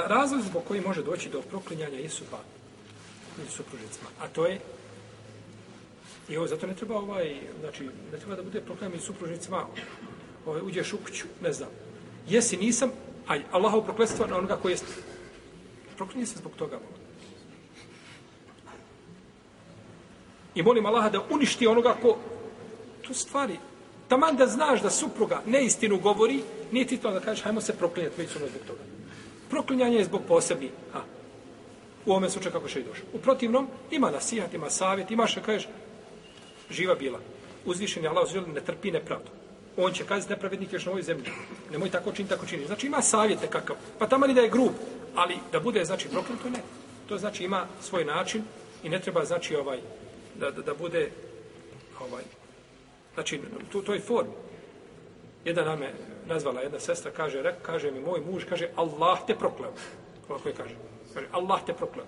Razlog 0.00 0.42
zbog 0.42 0.62
koji 0.68 0.80
može 0.80 1.02
doći 1.02 1.28
do 1.28 1.40
proklinjanja 1.40 1.98
jesu 1.98 2.24
dva 2.28 2.38
među 3.38 3.50
supružnicima. 3.50 4.08
A 4.20 4.28
to 4.28 4.46
je 4.46 4.60
I 6.28 6.36
ovo, 6.36 6.46
zato 6.46 6.66
ne 6.66 6.74
treba 6.74 6.96
ovaj, 6.96 7.40
znači, 7.60 7.84
ne 8.12 8.18
treba 8.18 8.36
da 8.36 8.42
bude 8.42 8.60
proklinjan 8.60 8.92
među 8.92 9.04
supružnicima, 9.04 9.66
ovaj, 10.46 10.60
uđeš 10.62 10.92
u 10.92 10.98
kuću, 10.98 11.26
ne 11.42 11.52
znam. 11.52 11.68
Jesi, 12.28 12.56
nisam, 12.56 12.90
aj, 13.26 13.42
Allahov 13.52 13.84
prokletstvo 13.84 14.26
na 14.26 14.38
onoga 14.38 14.56
koji 14.56 14.72
jeste. 14.72 14.92
Proklinje 15.96 16.26
se 16.26 16.38
zbog 16.38 16.52
toga, 16.56 16.76
molim. 16.76 17.04
I 20.54 20.62
molim 20.62 20.86
Allaha 20.86 21.10
da 21.10 21.20
uništi 21.30 21.66
onoga 21.66 21.96
ko... 22.02 22.16
tu 23.02 23.14
stvari. 23.14 23.58
Taman 24.08 24.36
da 24.36 24.46
znaš 24.46 24.82
da 24.82 24.90
supruga 24.90 25.42
neistinu 25.46 25.98
govori, 25.98 26.42
nije 26.72 26.86
ti 26.86 26.96
to 26.96 27.10
da 27.10 27.20
kažeš, 27.20 27.44
hajmo 27.44 27.60
se 27.60 27.76
proklinjati 27.76 28.20
međusobno 28.20 28.48
zbog 28.48 28.62
toga. 28.66 28.93
Proklinjanje 29.54 29.98
je 29.98 30.04
zbog 30.04 30.22
posebni. 30.28 30.70
Ha. 30.92 31.00
U 32.06 32.10
ovome 32.10 32.30
slučaju 32.30 32.52
kako 32.52 32.68
še 32.68 32.80
i 32.80 32.84
došlo. 32.84 33.04
U 33.14 33.18
protivnom, 33.18 33.68
ima 33.90 34.10
nasijat, 34.10 34.54
ima 34.54 34.70
savjet, 34.70 35.10
ima 35.10 35.26
što 35.26 35.42
kažeš, 35.42 35.68
živa 36.70 36.94
bila. 36.94 37.20
Uzvišen 37.64 38.02
je 38.02 38.08
Allah 38.10 38.24
uzvišen, 38.24 38.50
ne 38.54 38.60
trpi 38.60 38.90
nepravdu. 38.90 39.30
On 39.76 39.92
će 39.92 40.04
kazati 40.04 40.32
nepravednik 40.32 40.72
još 40.72 40.86
na 40.86 40.92
ovoj 40.92 41.02
zemlji. 41.02 41.30
Nemoj 41.70 41.90
tako 41.90 42.12
čini, 42.12 42.28
tako 42.28 42.46
čini. 42.46 42.66
Znači 42.66 42.86
ima 42.86 43.02
savjete 43.02 43.46
kakav. 43.46 43.76
Pa 43.98 44.08
tamo 44.08 44.26
da 44.26 44.40
je 44.40 44.50
grub, 44.50 44.74
ali 45.14 45.38
da 45.52 45.60
bude, 45.60 45.84
znači, 45.84 46.08
prokleto 46.08 46.50
ne. 46.50 46.58
To 47.08 47.18
znači 47.18 47.44
ima 47.44 47.66
svoj 47.80 48.04
način 48.04 48.42
i 48.82 48.88
ne 48.88 49.00
treba, 49.00 49.24
znači, 49.24 49.56
ovaj, 49.56 49.78
da, 50.34 50.50
da, 50.50 50.62
da 50.62 50.74
bude, 50.74 51.10
ovaj, 52.00 52.24
znači, 53.14 53.40
to, 53.72 53.82
to 53.82 53.94
je 53.94 54.00
form. 54.00 54.34
Jedan 55.44 55.66
nam 55.66 55.82
je 55.82 55.94
nazvala 56.26 56.60
jedna 56.60 56.80
sestra, 56.80 57.10
kaže, 57.10 57.42
rek, 57.42 57.62
kaže 57.62 57.90
mi 57.90 58.00
moj 58.00 58.20
muž, 58.20 58.44
kaže, 58.48 58.68
Allah 58.76 59.18
te 59.26 59.34
prokleo. 59.34 59.72
Ovako 60.28 60.48
je 60.48 60.54
kaže. 60.54 60.74
kaže 61.14 61.26
Allah 61.32 61.64
te 61.66 61.72
prokleo. 61.72 62.06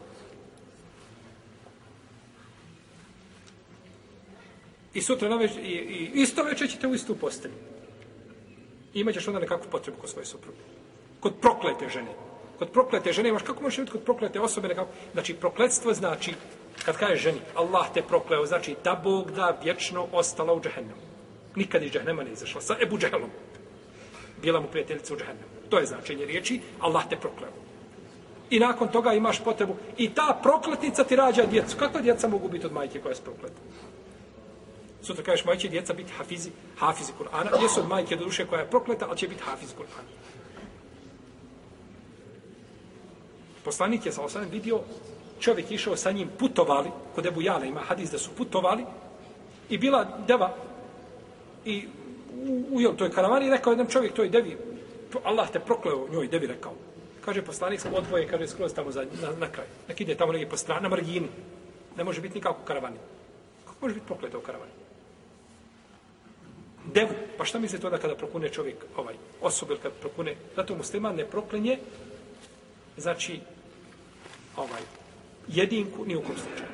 I 4.95 5.03
sutra 5.03 5.29
na 5.29 5.45
i, 5.45 5.49
i 5.59 6.11
isto 6.15 6.43
večer 6.43 6.71
ćete 6.71 6.87
u 6.87 6.95
istu 6.95 7.17
postelju. 7.17 7.55
I 8.95 9.01
imaćeš 9.01 9.29
onda 9.29 9.41
nekakvu 9.41 9.71
potrebu 9.71 10.01
kod 10.01 10.11
svoje 10.11 10.27
supruge. 10.27 10.59
Kod 11.21 11.35
proklete 11.41 11.89
žene. 11.89 12.15
Kod 12.59 12.71
proklete 12.71 13.13
žene 13.13 13.29
imaš, 13.29 13.43
kako 13.43 13.63
možeš 13.63 13.79
imati 13.79 13.93
kod 13.93 14.05
proklete 14.05 14.41
osobe 14.41 14.69
nekako? 14.69 14.91
Znači, 15.13 15.35
prokletstvo 15.35 15.93
znači, 15.93 16.35
kad 16.85 16.97
kažeš 16.97 17.23
ženi, 17.23 17.41
Allah 17.55 17.87
te 17.95 18.03
prokleo, 18.03 18.47
znači 18.47 18.77
da 18.85 19.01
Bog 19.05 19.31
da 19.31 19.59
vječno 19.63 20.07
ostala 20.13 20.55
u 20.55 20.61
džehennemu. 20.61 21.01
Nikad 21.57 21.83
iz 21.83 21.93
džehennema 21.93 22.23
ne 22.23 22.33
izašla. 22.33 22.61
Sa 22.61 22.77
Ebu 22.83 22.99
Džehelom. 22.99 23.31
Bila 24.43 24.61
mu 24.61 24.67
prijateljica 24.67 25.15
u 25.15 25.17
džehennemu. 25.17 25.47
To 25.69 25.79
je 25.79 25.87
značenje 25.87 26.27
riječi, 26.27 26.61
Allah 26.81 27.09
te 27.11 27.17
prokleo. 27.17 27.51
I 28.51 28.59
nakon 28.59 28.89
toga 28.89 29.13
imaš 29.13 29.45
potrebu. 29.45 29.77
I 29.97 30.11
ta 30.15 30.39
prokletnica 30.43 31.05
ti 31.05 31.17
rađa 31.17 31.47
djecu. 31.47 31.77
Kakva 31.77 32.01
djeca 32.01 32.29
mogu 32.29 32.49
biti 32.49 32.67
od 32.67 32.73
majke 32.73 33.01
koja 33.01 33.13
je 33.13 33.23
prokleta? 33.25 33.61
Sutra 35.03 35.25
kažeš, 35.25 35.45
moj 35.45 35.57
će 35.57 35.69
djeca 35.69 35.95
biti 35.95 36.13
hafizi, 36.13 36.51
hafizi 36.79 37.13
Kur'ana. 37.19 37.63
Jesu 37.63 37.81
od 37.81 37.89
majke 37.89 38.17
do 38.17 38.25
duše 38.25 38.47
koja 38.47 38.61
je 38.61 38.71
prokleta, 38.71 39.07
ali 39.09 39.19
će 39.19 39.29
biti 39.29 39.43
hafiz 39.43 39.75
Kur'ana. 39.75 40.11
Poslanik 43.65 44.07
je 44.07 44.13
sa 44.13 44.23
osanem 44.23 44.51
vidio, 44.51 44.81
čovjek 45.41 45.71
išao 45.71 45.97
sa 45.97 46.11
njim, 46.13 46.29
putovali, 46.39 46.91
kod 47.15 47.27
Ebu 47.27 47.43
Jale 47.43 47.69
ima 47.69 47.81
hadis 47.81 48.11
da 48.11 48.19
su 48.19 48.31
putovali, 48.37 48.85
i 49.69 49.79
bila 49.79 50.19
deva, 50.27 50.55
i 51.65 51.89
u, 52.71 52.77
u 52.93 52.97
toj 52.97 53.11
karavani 53.11 53.51
rekao 53.51 53.71
jedan 53.71 53.87
čovjek 53.87 54.13
toj 54.13 54.29
devi, 54.29 54.57
Allah 55.25 55.51
te 55.51 55.61
prokleo 55.61 56.09
njoj, 56.13 56.29
devi 56.29 56.47
rekao. 56.47 56.73
Kaže 57.25 57.43
poslanik, 57.43 57.81
odvoje, 57.95 58.29
kaže, 58.29 58.47
skroz 58.47 58.75
tamo 58.75 58.91
za, 58.91 59.07
na, 59.23 59.31
na 59.41 59.49
kraj. 59.53 59.67
Nek 59.89 60.01
ide 60.01 60.15
tamo 60.15 60.33
negdje 60.33 60.49
po 60.49 60.57
strani, 60.57 60.83
na 60.83 60.89
margini. 60.89 61.29
Ne 61.97 62.05
može 62.05 62.21
biti 62.21 62.35
nikako 62.35 62.61
u 62.63 62.67
karavani. 62.67 62.97
Kako 63.65 63.77
može 63.81 63.95
biti 63.95 64.07
prokleta 64.07 64.39
u 64.39 64.41
karavani? 64.41 64.73
devu. 66.95 67.15
Pa 67.39 67.45
šta 67.45 67.59
mislite 67.59 67.87
onda 67.87 67.99
kada 67.99 68.15
prokune 68.15 68.49
čovjek, 68.49 68.77
ovaj, 68.97 69.15
osoba 69.41 69.73
ili 69.73 69.83
kada 69.83 69.95
prokune, 70.01 70.37
zato 70.57 70.75
musliman 70.75 71.17
ne 71.17 71.25
proklinje, 71.25 71.79
znači, 72.97 73.41
ovaj, 74.57 74.83
jedinku 75.49 76.05
ni 76.05 76.17
u 76.17 76.23
kom 76.23 76.37
slučaju. 76.37 76.71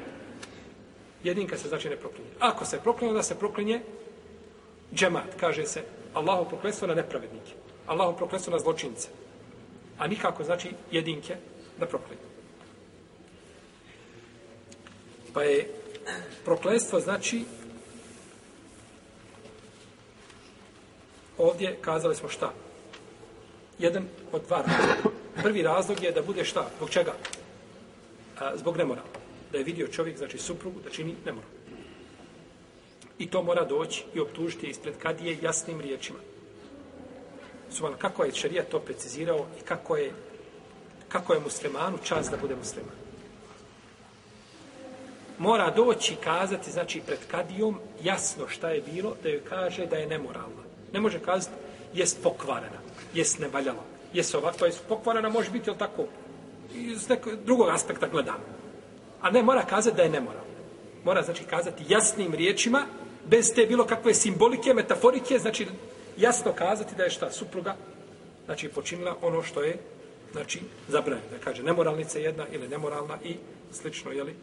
Jedinka 1.24 1.56
se 1.58 1.68
znači 1.68 1.88
ne 1.88 1.96
proklinje. 1.96 2.30
Ako 2.38 2.64
se 2.64 2.80
proklinje, 2.80 3.10
onda 3.10 3.22
se 3.22 3.38
proklinje 3.38 3.80
džemat, 4.94 5.34
kaže 5.40 5.66
se, 5.66 5.82
Allahu 6.14 6.48
prokletstvo 6.48 6.88
na 6.88 6.94
nepravednike. 6.94 7.52
Allahu 7.86 8.16
prokletstvo 8.16 8.52
na 8.52 8.58
zločince. 8.58 9.08
A 9.98 10.06
nikako, 10.06 10.44
znači, 10.44 10.70
jedinke 10.90 11.36
da 11.80 11.86
prokletu. 11.86 12.26
Pa 15.32 15.42
je 15.42 15.68
prokletstvo, 16.44 17.00
znači, 17.00 17.44
ovdje 21.38 21.76
kazali 21.80 22.14
smo 22.14 22.28
šta? 22.28 22.52
Jedan 23.78 24.08
od 24.32 24.42
dva 24.46 24.64
razloga. 24.66 25.16
Prvi 25.42 25.62
razlog 25.62 26.02
je 26.02 26.12
da 26.12 26.22
bude 26.22 26.44
šta? 26.44 26.70
Zbog 26.76 26.90
čega? 26.90 27.12
A, 28.38 28.56
zbog 28.56 28.76
nemora. 28.76 29.02
Da 29.52 29.58
je 29.58 29.64
vidio 29.64 29.88
čovjek, 29.88 30.18
znači 30.18 30.38
suprugu, 30.38 30.80
da 30.80 30.90
čini 30.90 31.14
nemoral. 31.24 31.50
I 33.18 33.30
to 33.30 33.42
mora 33.42 33.64
doći 33.64 34.04
i 34.14 34.20
optužiti 34.20 34.66
ispred 34.66 34.94
kadije 34.98 35.38
jasnim 35.42 35.80
riječima. 35.80 36.18
Suman, 37.70 37.94
kako 37.98 38.24
je 38.24 38.34
šarijat 38.34 38.68
to 38.68 38.80
precizirao 38.80 39.46
i 39.60 39.64
kako 39.64 39.96
je, 39.96 40.12
kako 41.08 41.34
je 41.34 41.40
muslimanu 41.40 41.98
čas 42.04 42.30
da 42.30 42.36
bude 42.36 42.56
musliman. 42.56 42.94
Mora 45.38 45.70
doći 45.70 46.12
i 46.14 46.16
kazati, 46.24 46.70
znači, 46.70 47.00
pred 47.06 47.18
kadijom 47.30 47.78
jasno 48.02 48.48
šta 48.48 48.70
je 48.70 48.82
bilo, 48.92 49.16
da 49.22 49.28
joj 49.28 49.44
kaže 49.48 49.86
da 49.86 49.96
je 49.96 50.06
nemoralna. 50.06 50.62
Ne 50.92 51.00
može 51.00 51.18
kazati, 51.18 51.56
jest 51.94 52.22
pokvarena, 52.22 52.78
jest 53.14 53.38
nevaljala, 53.38 53.82
jest 54.12 54.34
ovakva, 54.34 54.66
jest 54.66 54.82
pokvarena, 54.88 55.28
može 55.28 55.50
biti, 55.50 55.70
jel 55.70 55.76
tako, 55.76 56.04
iz 56.74 57.08
nekog 57.08 57.32
drugog 57.44 57.68
aspekta 57.68 58.08
gledam. 58.08 58.38
A 59.20 59.30
ne, 59.30 59.42
mora 59.42 59.62
kazati 59.62 59.96
da 59.96 60.02
je 60.02 60.10
nemoralna. 60.10 60.52
Mora, 61.04 61.22
znači, 61.22 61.44
kazati 61.44 61.84
jasnim 61.88 62.34
riječima, 62.34 62.86
bez 63.26 63.54
te 63.54 63.66
bilo 63.66 63.86
kakve 63.86 64.14
simbolike, 64.14 64.74
metaforike, 64.74 65.38
znači, 65.38 65.66
jasno 66.16 66.52
kazati 66.52 66.94
da 66.96 67.04
je 67.04 67.10
šta, 67.10 67.30
supruga, 67.30 67.76
znači, 68.44 68.68
počinila 68.68 69.16
ono 69.22 69.42
što 69.42 69.62
je, 69.62 69.78
znači, 70.32 70.60
zabranjeno. 70.88 71.30
Da 71.30 71.38
kaže, 71.38 71.62
nemoralnica 71.62 72.18
jedna 72.18 72.46
ili 72.52 72.68
nemoralna 72.68 73.18
i 73.24 73.36
slično, 73.72 74.12
jeli, 74.12 74.34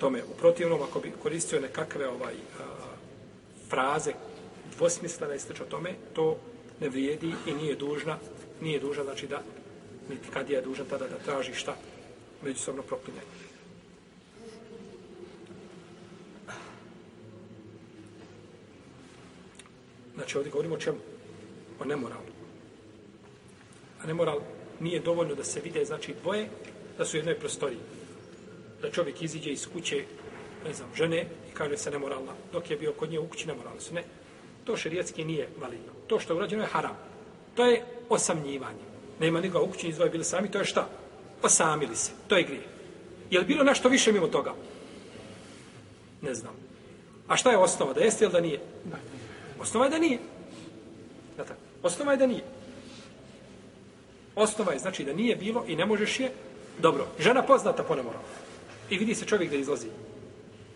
tome. 0.00 0.22
U 0.24 0.34
protivnom, 0.38 0.82
ako 0.82 1.00
bi 1.00 1.12
koristio 1.22 1.60
nekakve 1.60 2.08
ovaj, 2.08 2.34
a, 2.34 2.62
fraze 3.68 4.12
dvosmislene 4.76 5.36
i 5.36 5.38
slično 5.38 5.66
tome, 5.66 5.94
to 6.12 6.38
ne 6.80 6.88
vrijedi 6.88 7.32
i 7.46 7.52
nije 7.52 7.74
dužna, 7.74 8.18
nije 8.60 8.80
dužna, 8.80 9.04
znači 9.04 9.26
da, 9.26 9.42
niti 10.08 10.28
kad 10.32 10.50
je 10.50 10.62
dužan 10.62 10.86
tada 10.90 11.08
da 11.08 11.18
traži 11.24 11.54
šta, 11.54 11.76
međusobno 12.42 12.82
proklinjanje. 12.82 13.49
Znači 20.30 20.38
ovdje 20.38 20.50
govorimo 20.50 20.74
o 20.74 20.78
čemu? 20.78 20.98
O 21.80 21.84
nemoralu. 21.84 22.30
A 24.02 24.06
nemoral 24.06 24.40
nije 24.80 25.00
dovoljno 25.00 25.34
da 25.34 25.44
se 25.44 25.60
vide, 25.60 25.84
znači 25.84 26.14
dvoje, 26.22 26.48
da 26.98 27.04
su 27.04 27.16
u 27.16 27.18
jednoj 27.18 27.34
prostoriji. 27.34 27.78
Da 28.82 28.90
čovjek 28.90 29.22
iziđe 29.22 29.50
iz 29.50 29.66
kuće, 29.72 30.04
ne 30.64 30.74
znam, 30.74 30.88
žene 30.94 31.26
i 31.50 31.54
kaže 31.54 31.76
se 31.76 31.90
nemoralna. 31.90 32.32
Dok 32.52 32.70
je 32.70 32.76
bio 32.76 32.92
kod 32.92 33.10
nje 33.10 33.18
u 33.18 33.26
kući 33.26 33.48
nemoralna 33.48 33.80
su. 33.80 33.94
Ne, 33.94 34.04
to 34.64 34.76
šerijetski 34.76 35.24
nije 35.24 35.48
validno. 35.60 35.92
To 36.06 36.20
što 36.20 36.32
je 36.32 36.36
urađeno 36.36 36.62
je 36.62 36.68
haram. 36.68 36.96
To 37.54 37.66
je 37.66 37.82
osamnjivanje. 38.08 38.86
Nema 39.20 39.40
nikoga 39.40 39.64
ukućeni 39.64 39.90
izdvoje 39.90 40.10
bili 40.10 40.24
sami, 40.24 40.50
to 40.50 40.58
je 40.58 40.64
šta? 40.64 40.88
Osamili 41.42 41.96
se. 41.96 42.12
To 42.28 42.36
je 42.36 42.42
grije. 42.42 42.66
Je 43.30 43.40
li 43.40 43.46
bilo 43.46 43.64
nešto 43.64 43.88
više 43.88 44.12
mimo 44.12 44.26
toga? 44.26 44.54
Ne 46.22 46.34
znam. 46.34 46.54
A 47.28 47.36
šta 47.36 47.50
je 47.50 47.58
osnova? 47.58 47.92
Da 47.92 48.00
jeste 48.00 48.24
ili 48.24 48.32
da 48.32 48.40
nije? 48.40 48.60
Osnova 49.60 49.84
je 49.86 49.90
da 49.90 49.98
nije. 49.98 50.18
Da 51.40 51.44
tako. 51.44 51.60
Osnova 51.82 52.12
je 52.12 52.18
da 52.18 52.26
nije. 52.26 52.42
Osnova 54.36 54.72
je 54.72 54.78
znači 54.78 55.04
da 55.04 55.12
nije 55.12 55.36
bilo 55.36 55.64
i 55.68 55.76
ne 55.76 55.86
možeš 55.86 56.20
je. 56.20 56.30
Dobro, 56.78 57.06
žena 57.18 57.42
poznata 57.42 57.82
po 57.82 57.94
nemoralu. 57.94 58.24
I 58.90 58.98
vidi 58.98 59.14
se 59.14 59.24
čovjek 59.26 59.50
da 59.50 59.56
izlazi. 59.56 59.86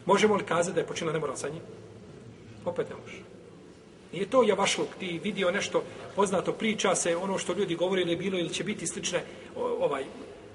Možemo 0.07 0.37
li 0.37 0.45
kazati 0.45 0.75
da 0.75 0.81
je 0.81 0.87
počinila 0.87 1.13
nemoral 1.13 1.37
sa 1.37 1.49
njim? 1.49 1.61
Opet 2.65 2.89
ne 2.89 2.97
može. 3.03 3.19
Nije 4.13 4.31
to 4.31 4.43
javašluk, 4.43 4.89
ti 4.99 5.21
vidio 5.25 5.51
nešto 5.51 5.83
poznato, 6.17 6.53
priča 6.53 6.95
se 6.95 7.17
ono 7.17 7.39
što 7.39 7.53
ljudi 7.53 7.75
govore 7.75 8.03
ili 8.03 8.17
bilo 8.17 8.39
ili 8.39 8.55
će 8.55 8.65
biti 8.65 8.87
slične 8.87 9.25
ovaj 9.57 10.05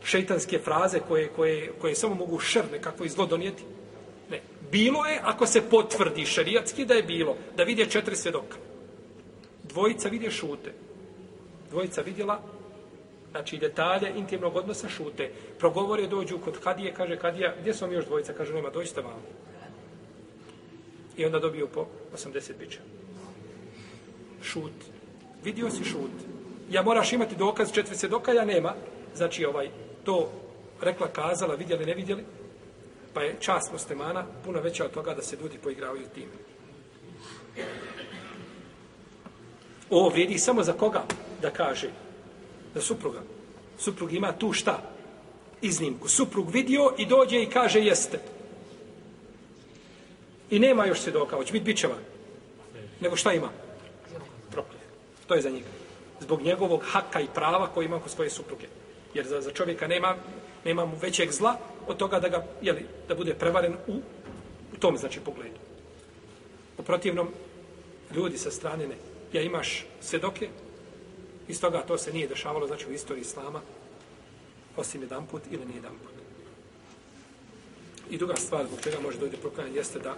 šeitanske 0.04 0.60
fraze 0.60 1.00
koje, 1.00 1.28
koje, 1.28 1.72
koje 1.82 1.96
samo 1.96 2.16
mogu 2.16 2.40
šr 2.40 2.64
nekako 2.72 3.04
izlo 3.04 3.26
donijeti. 3.26 3.64
Ne. 4.30 4.42
Bilo 4.72 5.06
je, 5.06 5.20
ako 5.24 5.48
se 5.48 5.62
potvrdi 5.70 6.26
šerijatski 6.26 6.86
da 6.86 6.94
je 6.94 7.04
bilo, 7.04 7.36
da 7.58 7.64
vidje 7.64 7.90
četiri 7.90 8.16
svjedoka. 8.16 8.69
Dvojica 9.70 10.10
vidje 10.10 10.32
šute. 10.32 10.74
Dvojica 11.70 12.02
vidjela 12.02 12.42
Znači, 13.32 13.58
detalje 13.58 14.12
intimnog 14.16 14.56
odnosa 14.56 14.90
šute. 14.90 15.32
Progovore, 15.60 16.08
dođu 16.08 16.38
kod 16.38 16.60
kadije, 16.60 16.94
kaže 16.94 17.18
kadija, 17.18 17.54
gdje 17.62 17.74
su 17.74 17.86
vam 17.86 17.94
još 17.94 18.06
dvojica? 18.06 18.34
Kaže, 18.34 18.54
nema, 18.54 18.70
dođite 18.70 19.02
vam. 19.02 19.22
I 21.18 21.26
onda 21.26 21.40
dobiju 21.40 21.68
po 21.68 21.88
80 22.16 22.52
bića. 22.60 22.80
Šut. 24.44 24.72
Vidio 25.44 25.70
si 25.70 25.84
šut. 25.84 26.12
Ja 26.72 26.82
moraš 26.82 27.14
imati 27.14 27.36
dokaz, 27.36 27.72
četiri 27.72 27.96
se 27.96 28.08
dokaja 28.08 28.46
nema. 28.46 28.74
Znači, 29.16 29.46
ovaj, 29.46 29.70
to 30.04 30.32
rekla, 30.82 31.08
kazala, 31.08 31.56
vidjeli, 31.56 31.86
ne 31.86 31.94
vidjeli. 31.94 32.24
Pa 33.14 33.22
je 33.22 33.36
čast 33.40 33.72
muslimana 33.72 34.26
puno 34.46 34.62
veća 34.62 34.86
od 34.86 34.92
toga 34.92 35.14
da 35.14 35.22
se 35.22 35.38
ljudi 35.42 35.58
poigravaju 35.64 36.06
tim. 36.16 36.30
Ovo 39.90 40.10
vrijedi 40.10 40.38
samo 40.38 40.64
za 40.64 40.74
koga 40.74 41.04
da 41.42 41.50
kaže 41.50 41.90
za 42.76 42.82
supruga. 42.82 43.22
Suprug 43.78 44.14
ima 44.14 44.32
tu 44.32 44.54
šta? 44.54 44.82
Iznimku. 45.62 46.08
Suprug 46.08 46.50
vidio 46.50 46.94
i 46.98 47.06
dođe 47.06 47.42
i 47.42 47.50
kaže 47.50 47.80
jeste. 47.80 48.20
I 50.50 50.60
nema 50.60 50.86
još 50.86 51.00
svjedoka, 51.00 51.26
doka, 51.26 51.36
hoće 51.36 51.54
biti 51.54 51.66
bičeva. 51.66 51.96
Nego 53.00 53.16
šta 53.16 53.34
ima? 53.34 53.50
Proklje. 54.52 54.80
To 55.28 55.36
je 55.36 55.42
za 55.42 55.50
njega. 55.50 55.68
Zbog 56.20 56.42
njegovog 56.42 56.82
haka 56.86 57.20
i 57.22 57.28
prava 57.34 57.68
koji 57.68 57.86
ima 57.86 58.00
kod 58.00 58.12
svoje 58.12 58.30
supruge. 58.30 58.68
Jer 59.14 59.28
za, 59.28 59.42
za 59.42 59.52
čovjeka 59.52 59.88
nema, 59.88 60.16
nema 60.66 60.86
mu 60.86 60.96
većeg 61.02 61.32
zla 61.32 61.58
od 61.88 61.98
toga 61.98 62.20
da 62.20 62.30
ga, 62.30 62.46
jeli, 62.62 62.86
da 63.08 63.16
bude 63.16 63.34
prevaren 63.34 63.74
u, 63.88 63.94
u 64.74 64.78
tom, 64.80 64.98
znači, 64.98 65.20
pogledu. 65.20 65.60
U 66.78 66.84
protivnom, 66.84 67.28
ljudi 68.16 68.38
sa 68.38 68.52
strane 68.52 68.88
ne. 68.88 68.96
Ja 69.34 69.42
imaš 69.42 69.86
sedoke, 70.02 70.50
iz 71.48 71.62
toga 71.62 71.82
to 71.88 71.98
se 71.98 72.14
nije 72.14 72.28
dešavalo, 72.28 72.68
znači, 72.68 72.90
u 72.90 72.94
istoriji 72.94 73.22
Islama, 73.22 73.62
osim 74.78 75.02
jedan 75.02 75.26
put 75.26 75.42
ili 75.52 75.66
nije 75.66 75.76
jedan 75.76 75.98
put. 76.04 76.14
I 78.10 78.18
druga 78.18 78.36
stvar 78.36 78.66
zbog 78.66 78.80
čega 78.84 79.00
može 79.00 79.18
doći 79.18 79.38
proklanjanje 79.38 79.76
jeste 79.76 80.00
da, 80.00 80.16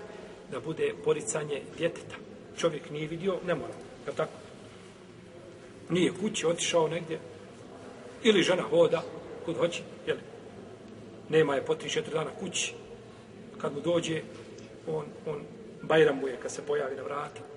da 0.51 0.59
bude 0.59 0.93
poricanje 1.03 1.61
djeteta. 1.77 2.15
Čovjek 2.57 2.89
nije 2.89 3.07
vidio, 3.07 3.37
ne 3.45 3.55
mora. 3.55 3.73
Je 4.07 4.13
tako? 4.15 4.31
Nije 5.89 6.11
kući, 6.21 6.45
otišao 6.47 6.87
negdje. 6.87 7.19
Ili 8.23 8.43
žena 8.43 8.63
hoda, 8.63 9.03
kud 9.45 9.57
hoće, 9.57 9.81
jel? 10.07 10.17
Nema 11.29 11.55
je 11.55 11.65
po 11.65 11.75
tri, 11.75 11.89
četiri 11.89 12.13
dana 12.13 12.29
kući. 12.39 12.73
Kad 13.61 13.73
mu 13.73 13.81
dođe, 13.81 14.21
on, 14.87 15.05
on 15.25 15.41
bajramuje 15.81 16.37
kad 16.41 16.51
se 16.51 16.61
pojavi 16.61 16.95
na 16.95 17.03
vrata. 17.03 17.50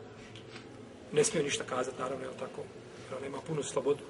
Ne 1.15 1.25
smije 1.25 1.45
ništa 1.45 1.65
kazati, 1.65 2.01
naravno, 2.01 2.25
je 2.25 2.31
tako? 2.39 2.63
Jer 3.07 3.17
on 3.17 3.23
nema 3.23 3.39
punu 3.47 3.63
slobodu 3.63 4.05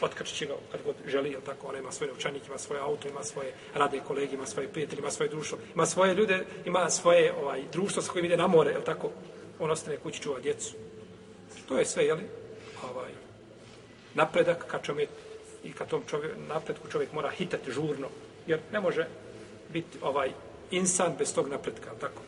otkačit 0.00 0.36
će 0.36 0.46
ga 0.46 0.54
kad 0.72 0.80
god 0.84 0.94
želi, 1.06 1.30
jel 1.30 1.40
tako, 1.40 1.66
ona 1.66 1.78
ima 1.78 1.92
svoj 1.92 2.08
novčanik, 2.08 2.46
ima 2.46 2.58
svoje 2.58 2.82
auto, 2.82 3.08
ima 3.08 3.24
svoje 3.24 3.52
rade 3.74 4.00
kolege, 4.06 4.34
ima 4.34 4.46
svoje 4.46 4.68
prijatelje, 4.68 4.98
ima 4.98 5.10
svoje 5.10 5.28
društvo, 5.28 5.58
ima 5.74 5.86
svoje 5.86 6.14
ljude, 6.14 6.44
ima 6.64 6.90
svoje 6.90 7.32
ovaj, 7.32 7.62
društvo 7.72 8.02
s 8.02 8.08
kojim 8.08 8.24
ide 8.24 8.36
na 8.36 8.46
more, 8.46 8.70
jel 8.70 8.82
tako, 8.82 9.10
on 9.58 9.70
ostane 9.70 9.96
kući 9.96 10.22
čuva 10.22 10.40
djecu. 10.40 10.74
To 11.68 11.78
je 11.78 11.84
sve, 11.84 12.04
jel, 12.04 12.18
ovaj, 12.90 13.10
napredak 14.14 14.66
ka 14.66 14.78
čovjek, 14.82 15.08
i 15.64 15.72
ka 15.72 15.84
tom 15.84 16.02
čovjek, 16.06 16.32
napredku 16.48 16.88
čovjek 16.88 17.12
mora 17.12 17.30
hitati 17.30 17.72
žurno, 17.72 18.08
jer 18.46 18.60
ne 18.72 18.80
može 18.80 19.06
biti 19.72 19.98
ovaj 20.02 20.32
insan 20.70 21.14
bez 21.18 21.34
tog 21.34 21.48
napretka, 21.48 21.90
tako. 22.00 22.22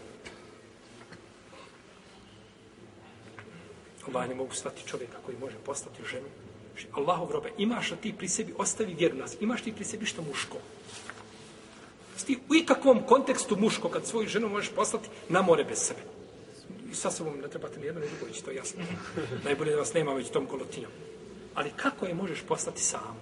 Allah 4.14 4.28
ne 4.28 4.34
mogu 4.34 4.54
stati 4.54 4.88
čovjeka 4.88 5.16
koji 5.26 5.38
može 5.38 5.56
postati 5.64 6.02
ženu, 6.10 6.28
Znači, 6.74 6.88
Allahov 6.92 7.30
robe, 7.30 7.50
imaš 7.58 7.90
li 7.90 7.96
ti 7.96 8.14
pri 8.18 8.28
sebi, 8.28 8.54
ostavi 8.58 8.94
vjeru 8.94 9.16
nas, 9.16 9.36
imaš 9.40 9.62
ti 9.62 9.72
pri 9.72 9.84
sebi 9.84 10.06
što 10.06 10.22
muško? 10.22 10.56
Ti 12.26 12.38
u 12.50 12.54
ikakvom 12.54 13.02
kontekstu 13.06 13.56
muško, 13.56 13.88
kad 13.88 14.06
svoju 14.06 14.28
ženu 14.28 14.48
možeš 14.48 14.70
poslati 14.70 15.08
na 15.28 15.42
more 15.42 15.64
bez 15.64 15.78
sebe. 15.78 16.00
I 16.90 16.94
sa 16.94 17.10
sobom 17.10 17.38
ne 17.38 17.48
trebate 17.48 17.80
ni 17.80 17.86
jedno, 17.86 18.00
ni 18.00 18.06
drugo, 18.06 18.34
to 18.44 18.50
je 18.50 18.56
jasno. 18.56 18.82
Najbolje 19.44 19.70
da 19.70 19.78
vas 19.78 19.94
nema 19.94 20.12
već 20.12 20.30
tom 20.30 20.46
kolotinjom. 20.46 20.90
Ali 21.54 21.70
kako 21.76 22.06
je 22.06 22.14
možeš 22.14 22.42
poslati 22.48 22.82
sam? 22.82 23.16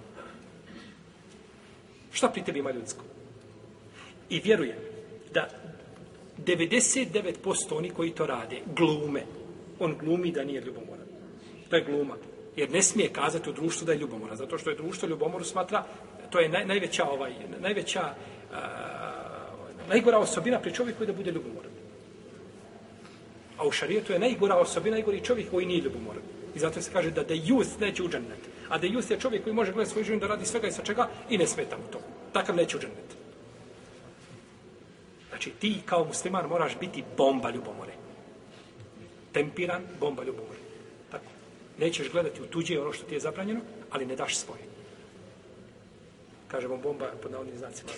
Šta 2.11 2.29
pri 2.29 2.43
tebi 2.43 2.59
ima 2.59 2.71
ljudsko? 2.71 3.03
I 4.29 4.39
vjerujem 4.39 4.77
da 5.33 5.49
99% 6.37 7.77
oni 7.77 7.89
koji 7.89 8.11
to 8.11 8.25
rade, 8.25 8.61
glume. 8.75 9.23
On 9.83 9.95
glumi 9.99 10.31
da 10.31 10.43
nije 10.43 10.61
ljubomoran. 10.61 11.07
To 11.69 11.75
je 11.75 11.83
gluma. 11.83 12.15
Jer 12.55 12.71
ne 12.71 12.81
smije 12.81 13.09
kazati 13.13 13.49
u 13.49 13.53
društvu 13.53 13.85
da 13.85 13.91
je 13.91 13.97
ljubomoran, 13.97 14.37
zato 14.37 14.57
što 14.57 14.69
je 14.69 14.75
društvo 14.75 15.09
ljubomoru 15.09 15.43
smatra, 15.43 15.83
to 16.29 16.39
je 16.39 16.49
naj, 16.49 16.65
najveća, 16.65 17.03
ovaj, 17.03 17.33
najveća, 17.61 18.13
uh, 18.51 18.57
najgora 19.89 20.17
osobina 20.17 20.59
pri 20.59 20.73
čovjeku 20.73 21.03
je 21.03 21.07
da 21.07 21.13
bude 21.13 21.31
ljubomoran. 21.31 21.71
A 23.57 23.67
u 23.67 23.71
šarijetu 23.71 24.13
je 24.13 24.19
najgora 24.19 24.55
osobina, 24.55 24.95
najgori 24.95 25.21
čovjek 25.21 25.49
koji 25.51 25.65
nije 25.65 25.81
ljubomoran. 25.81 26.21
I 26.55 26.59
zato 26.59 26.81
se 26.81 26.91
kaže 26.93 27.11
da 27.11 27.23
da 27.23 27.33
youth 27.33 27.79
neće 27.79 28.03
u 28.03 28.09
džennet. 28.09 28.49
A 28.69 28.77
da 28.77 28.87
youth 28.87 29.11
je 29.11 29.19
čovjek 29.19 29.43
koji 29.43 29.53
može 29.53 29.73
gledati 29.73 29.91
svoju 29.91 30.05
ženu 30.05 30.19
da 30.19 30.27
radi 30.27 30.45
svega 30.45 30.67
i 30.67 30.71
sa 30.71 30.83
čega 30.83 31.09
i 31.29 31.37
ne 31.37 31.47
smeta 31.47 31.77
mu 31.77 31.83
to. 31.91 31.99
Takav 32.33 32.55
neće 32.55 32.77
u 32.77 32.79
džennet. 32.79 33.17
Znači 35.29 35.49
ti 35.49 35.81
kao 35.85 36.05
musliman 36.05 36.49
moraš 36.49 36.79
biti 36.79 37.03
bomba 37.17 37.49
ljubomore. 37.49 38.02
Tempiran 39.33 39.83
bomba 39.99 40.23
ljubomore. 40.23 40.63
Nećeš 41.77 42.11
gledati 42.11 42.41
u 42.41 42.45
tuđe 42.45 42.79
ono 42.79 42.93
što 42.93 43.05
ti 43.05 43.15
je 43.15 43.19
zabranjeno, 43.19 43.59
ali 43.89 44.05
ne 44.05 44.15
daš 44.15 44.37
svoje. 44.37 44.61
Kažemo 46.47 46.77
bomba 46.77 47.11
pod 47.21 47.31
navodnim 47.31 47.57
znacima. 47.57 47.89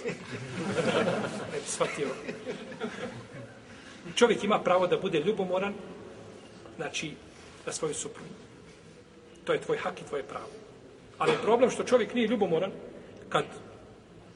ne 1.54 1.60
bi 1.60 1.68
shvatio. 1.68 2.08
Čovjek 4.16 4.44
ima 4.44 4.60
pravo 4.60 4.88
da 4.88 4.98
bude 4.98 5.20
ljubomoran, 5.20 5.74
znači, 6.76 7.12
na 7.66 7.74
svoju 7.74 7.94
suprugu. 7.94 8.30
To 9.44 9.54
je 9.54 9.62
tvoj 9.62 9.78
hak 9.78 10.02
i 10.02 10.06
tvoje 10.06 10.24
pravo. 10.24 10.50
Ali 11.18 11.38
problem 11.44 11.70
što 11.70 11.84
čovjek 11.84 12.14
nije 12.14 12.28
ljubomoran, 12.28 12.72
kad 13.30 13.46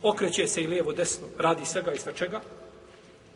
okreće 0.01 0.48
se 0.48 0.62
i 0.62 0.68
lijevo, 0.68 0.94
desno, 0.94 1.28
radi 1.38 1.66
svega 1.66 1.92
i 1.94 1.98
sva 1.98 2.12
čega, 2.13 2.42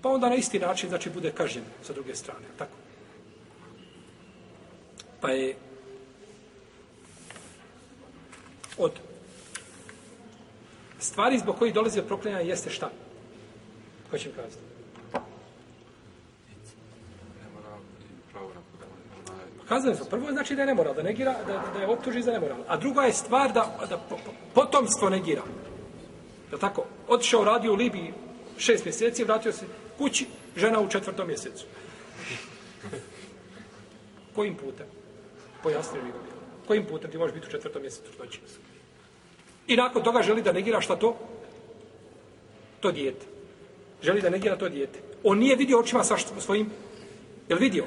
pa 0.01 0.09
onda 0.09 0.29
na 0.29 0.35
isti 0.35 0.59
način, 0.59 0.89
znači, 0.89 1.09
bude 1.09 1.31
kažnjen 1.31 1.65
sa 1.83 1.93
druge 1.93 2.15
strane. 2.15 2.45
Tako. 2.57 2.82
Pa 5.23 5.29
je 5.29 5.55
od 8.77 8.91
stvari 10.99 11.37
zbog 11.39 11.55
kojih 11.55 11.73
dolazi 11.73 11.99
od 11.99 12.07
proklinjanja 12.07 12.43
jeste 12.43 12.69
šta? 12.69 12.89
Ko 14.11 14.17
će 14.17 14.29
mi 14.29 14.35
kazati? 14.35 14.63
Kazali 19.67 19.95
smo, 19.95 20.05
prvo 20.05 20.31
znači 20.31 20.55
da 20.55 20.61
je 20.61 20.65
nemoral, 20.65 20.93
da 20.93 21.03
negira, 21.03 21.35
da, 21.47 21.63
da 21.73 21.79
je 21.79 21.87
optuži 21.87 22.21
za 22.21 22.31
nemoral. 22.31 22.57
A 22.67 22.77
druga 22.77 23.01
je 23.01 23.13
stvar 23.13 23.53
da, 23.53 23.87
da 23.89 23.99
potomstvo 24.53 25.09
negira. 25.09 25.41
Da 26.51 26.57
tako? 26.57 26.85
Otišao, 27.07 27.43
radio 27.43 27.73
u 27.73 27.75
Libiji 27.75 28.13
šest 28.57 28.85
mjeseci, 28.85 29.23
vratio 29.23 29.51
se 29.51 29.65
kući, 29.97 30.27
žena 30.55 30.79
u 30.79 30.89
četvrtom 30.89 31.27
mjesecu. 31.27 31.65
Kojim 34.35 34.55
putem? 34.55 35.02
Pojasnio 35.63 36.03
mi 36.03 36.11
ga. 36.11 36.17
Kojim 36.67 36.85
putem 36.85 37.11
ti 37.11 37.17
možeš 37.17 37.33
biti 37.33 37.47
u 37.47 37.51
četvrtom 37.51 37.81
mjesecu 37.81 38.11
trudnoće? 38.11 38.39
I 39.67 39.75
nakon 39.75 40.03
toga 40.03 40.21
želi 40.21 40.41
da 40.41 40.51
negira 40.51 40.81
šta 40.81 40.95
to? 40.95 41.17
To 42.79 42.91
dijete. 42.91 43.25
Želi 44.03 44.21
da 44.21 44.29
negira 44.29 44.57
to 44.57 44.69
dijete. 44.69 44.99
On 45.23 45.37
nije 45.37 45.55
vidio 45.55 45.79
očima 45.79 46.03
sa 46.03 46.17
svojim... 46.17 46.69
Je 47.49 47.55
vidio? 47.55 47.85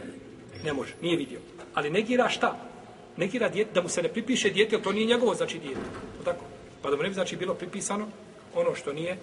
Ne 0.65 0.73
može, 0.73 0.95
nije 1.03 1.17
vidio. 1.17 1.41
Ali 1.75 1.91
negira 1.91 2.29
šta? 2.29 2.57
Negira 3.17 3.49
dijete, 3.49 3.71
da 3.75 3.83
mu 3.83 3.89
se 3.89 4.03
ne 4.03 4.09
pripiše 4.09 4.51
dijete, 4.51 4.75
jer 4.75 4.83
to 4.83 4.93
nije 4.93 5.07
njegovo, 5.07 5.35
znači 5.35 5.59
dijete. 5.59 5.81
O 6.21 6.25
tako? 6.25 6.45
Pa 6.83 6.91
da 6.91 6.97
mu 6.97 7.03
ne 7.03 7.09
bi 7.09 7.15
znači 7.15 7.37
bilo 7.37 7.55
pripisano 7.55 8.09
ono 8.55 8.75
što 8.75 8.93
nije 8.93 9.19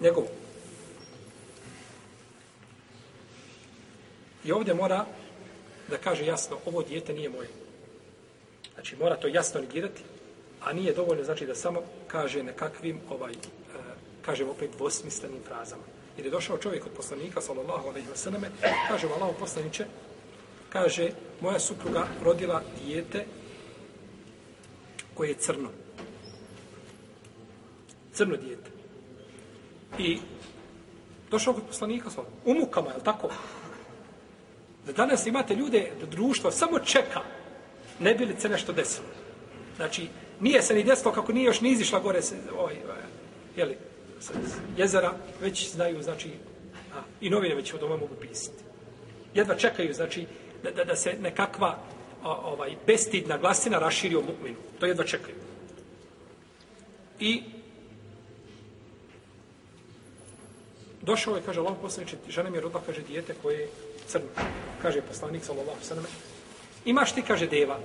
njegovo. 0.00 0.26
I 4.44 4.52
ovdje 4.52 4.74
mora 4.74 5.06
da 5.90 5.98
kaže 5.98 6.26
jasno, 6.26 6.56
ovo 6.66 6.82
dijete 6.82 7.12
nije 7.12 7.28
moje. 7.28 7.48
Znači, 8.74 8.96
mora 8.96 9.16
to 9.16 9.28
jasno 9.28 9.60
negirati, 9.60 10.02
a 10.64 10.72
nije 10.72 10.94
dovoljno, 10.94 11.24
znači, 11.24 11.46
da 11.46 11.54
samo 11.54 11.82
kaže 12.06 12.42
nekakvim, 12.42 13.00
ovaj, 13.10 13.32
eh, 13.32 13.36
kaže 14.22 14.44
opet 14.44 14.70
dvosmislenim 14.76 15.42
frazama. 15.46 15.82
Jer 16.16 16.26
je 16.26 16.30
došao 16.30 16.58
čovjek 16.58 16.86
od 16.86 16.92
poslanika, 16.92 17.40
sallallahu 17.40 17.88
alaihi 17.88 18.08
wasallam, 18.08 18.46
kaže 18.88 19.06
mu 19.06 19.14
Allah 19.14 19.36
poslaniće, 19.38 19.84
kaže, 20.68 21.10
moja 21.40 21.58
supruga 21.58 22.06
rodila 22.24 22.62
dijete 22.84 23.24
koje 25.14 25.28
je 25.28 25.38
crno. 25.38 25.68
Crno 28.12 28.36
dijete. 28.36 28.70
I 29.98 30.18
došao 31.30 31.54
kod 31.54 31.62
poslanika, 31.66 32.10
sallallahu 32.10 32.36
u 32.44 32.54
mukama, 32.54 32.90
je 32.90 32.96
li 32.96 33.04
tako? 33.04 33.28
Da 34.88 34.92
danas 34.92 35.26
imate 35.26 35.54
ljude, 35.54 35.90
da 36.00 36.06
društvo 36.06 36.50
samo 36.50 36.78
čeka 36.78 37.20
ne 38.00 38.14
bi 38.14 38.24
li 38.24 38.34
se 38.38 38.48
nešto 38.48 38.72
desilo. 38.72 39.06
Znači, 39.76 40.08
Nije 40.40 40.62
se 40.62 40.74
ni 40.74 40.84
desilo 40.84 41.12
kako 41.12 41.32
nije 41.32 41.44
još 41.44 41.60
ni 41.60 41.70
izišla 41.70 42.00
gore 42.00 42.22
se, 42.22 42.34
ovaj, 42.58 42.76
ovaj, 42.84 43.02
jeli, 43.56 43.76
sa 44.20 44.32
jezera, 44.76 45.12
već 45.40 45.70
znaju, 45.70 46.02
znači, 46.02 46.30
a, 46.94 47.00
i 47.20 47.30
novine 47.30 47.54
već 47.54 47.74
od 47.74 47.80
doma 47.80 47.96
mogu 47.96 48.14
pisati. 48.20 48.62
Jedva 49.34 49.54
čekaju, 49.54 49.94
znači, 49.94 50.26
da, 50.62 50.70
da, 50.70 50.84
da 50.84 50.96
se 50.96 51.16
nekakva 51.20 51.78
a, 52.22 52.30
ovaj, 52.30 52.76
bestidna 52.86 53.38
glasina 53.38 53.78
raširi 53.78 54.16
o 54.16 54.20
mu'minu. 54.20 54.56
To 54.80 54.86
jedva 54.86 55.04
čekaju. 55.04 55.36
I 57.20 57.42
došao 61.08 61.36
je, 61.36 61.42
kaže 61.46 61.60
Allah 61.60 61.76
poslaniče, 61.80 62.16
žena 62.28 62.50
mi 62.50 62.56
je 62.56 62.60
rodila, 62.60 62.82
kaže, 62.86 63.02
dijete 63.02 63.34
koje 63.42 63.60
je 63.60 63.68
crno. 64.06 64.28
Kaže 64.82 65.00
poslanik, 65.02 65.44
sallallahu 65.44 65.80
sallam, 65.82 66.04
imaš 66.84 67.14
ti, 67.16 67.22
kaže, 67.22 67.48
deva? 67.48 67.78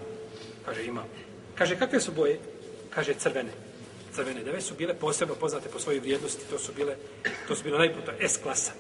Kaže, 0.66 0.84
imam. 0.86 1.08
Kaže, 1.56 1.80
kakve 1.80 2.02
su 2.04 2.12
boje? 2.12 2.40
Kaže, 2.90 3.14
crvene. 3.14 3.56
Crvene 4.14 4.44
deve 4.44 4.62
su 4.62 4.76
bile 4.76 4.94
posebno 4.94 5.36
poznate 5.36 5.70
po 5.70 5.80
svojoj 5.80 6.00
vrijednosti. 6.00 6.50
To 6.50 6.60
su 6.60 6.74
bile, 6.76 6.96
to 7.48 7.56
su 7.56 7.64
bile 7.64 7.80
najbolje, 7.80 8.28
S 8.28 8.38
klasa. 8.38 8.72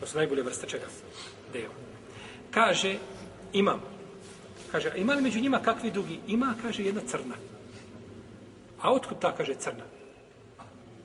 To 0.00 0.06
su 0.06 0.16
najbolje 0.16 0.42
vrste 0.42 0.68
čega? 0.68 0.86
Deva. 1.52 1.74
Kaže, 2.50 2.98
imam. 3.52 3.80
Kaže, 4.72 4.92
ima 4.96 5.14
li 5.14 5.22
među 5.22 5.40
njima 5.40 5.62
kakvi 5.62 5.90
dugi? 5.90 6.20
Ima, 6.26 6.54
kaže, 6.62 6.84
jedna 6.84 7.00
crna. 7.06 7.34
A 8.80 8.92
otkud 8.92 9.18
ta, 9.18 9.32
kaže, 9.32 9.54
crna? 9.54 9.95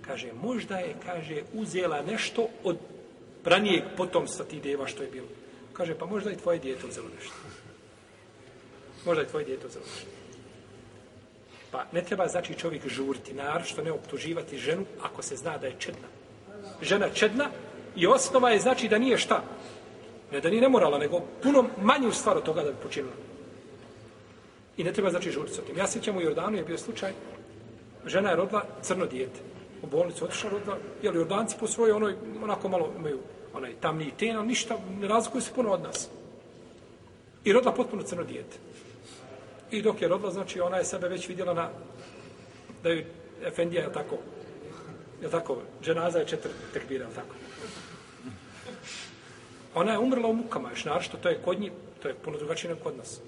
Kaže, 0.02 0.34
možda 0.34 0.78
je, 0.78 0.96
kaže, 1.06 1.44
uzela 1.54 2.02
nešto 2.02 2.48
od 2.64 2.78
ranijeg 3.46 3.84
potomstva 3.98 4.46
ti 4.46 4.60
deva 4.60 4.88
što 4.88 5.04
je 5.04 5.10
bilo. 5.10 5.28
Kaže, 5.74 5.96
pa 5.96 6.06
možda 6.06 6.32
i 6.32 6.38
tvoje 6.38 6.60
dijete 6.60 6.88
uzelo 6.88 7.08
nešto. 7.16 7.36
Možda 9.06 9.22
je 9.22 9.28
tvoje 9.28 9.46
dijete 9.46 9.68
uzelo 9.68 9.86
nešto. 9.86 10.08
Pa 11.72 11.86
ne 11.92 12.04
treba 12.04 12.28
znači 12.28 12.54
čovjek 12.54 12.88
žurti, 12.88 13.34
naravno 13.34 13.66
što 13.66 13.82
ne 13.82 13.92
optuživati 13.92 14.58
ženu 14.58 14.86
ako 15.02 15.22
se 15.22 15.36
zna 15.36 15.58
da 15.58 15.68
je 15.68 15.76
čedna. 15.80 16.08
Žena 16.82 17.10
čedna 17.10 17.50
i 17.96 18.08
osnova 18.08 18.50
je 18.50 18.60
znači 18.60 18.88
da 18.88 18.98
nije 18.98 19.18
šta. 19.18 19.44
Ne 20.32 20.42
da 20.42 20.50
nije 20.50 20.62
nemorala, 20.62 20.98
nego 20.98 21.22
puno 21.44 21.66
manju 21.78 22.12
stvar 22.12 22.38
od 22.38 22.44
toga 22.44 22.64
da 22.64 22.72
bi 22.72 22.78
počinila. 22.84 23.14
I 24.78 24.84
ne 24.84 24.94
treba 24.94 25.10
znači 25.10 25.32
žurti 25.32 25.54
sa 25.54 25.62
tim. 25.62 25.78
Ja 25.78 25.88
sjećam 25.88 26.18
u 26.18 26.22
Jordanu 26.22 26.58
je 26.58 26.64
bio 26.64 26.78
slučaj, 26.78 27.12
žena 28.06 28.30
je 28.30 28.36
rodila 28.36 28.66
crno 28.82 29.06
dijete. 29.06 29.51
U 29.84 29.88
bolnicu 29.88 30.26
otišla 30.26 30.50
rodila, 30.50 30.78
jer 31.02 31.16
Jordanci 31.16 31.56
po 31.60 31.68
svojoj 31.68 31.92
onoj, 31.92 32.16
onako 32.44 32.70
malo 32.70 32.90
imaju 33.00 33.20
onaj 33.54 33.74
tamni 33.82 34.12
ten, 34.18 34.38
ali 34.38 34.48
ništa, 34.48 34.78
ne 35.00 35.08
razlikuju 35.08 35.42
se 35.42 35.54
puno 35.56 35.72
od 35.72 35.82
nas. 35.82 36.10
I 37.44 37.54
rodila 37.54 37.74
potpuno 37.74 38.04
crno 38.04 38.24
dijete. 38.24 38.58
I 39.72 39.82
dok 39.82 40.02
je 40.02 40.08
rodila, 40.08 40.32
znači 40.32 40.60
ona 40.60 40.78
je 40.78 40.86
sebe 40.86 41.08
već 41.08 41.28
vidjela 41.28 41.54
na, 41.54 41.70
da 42.84 42.90
je 42.90 43.08
Efendija, 43.44 43.84
je 43.84 43.94
tako, 43.94 44.18
je 45.22 45.30
tako, 45.30 45.58
dženaza 45.84 46.20
je 46.20 46.28
četiri 46.28 46.52
tekbira, 46.74 47.06
je 47.06 47.14
tako. 47.16 47.36
Ona 49.76 49.92
je 49.92 50.00
umrla 50.00 50.28
u 50.28 50.34
mukama, 50.34 50.70
još 50.70 50.86
naravno, 50.86 51.20
to 51.22 51.30
je 51.30 51.42
kod 51.46 51.60
njih, 51.60 51.72
to 52.02 52.08
je 52.08 52.14
puno 52.14 52.38
drugačije 52.38 52.70
nego 52.70 52.84
kod 52.84 52.98
nas. 52.98 53.22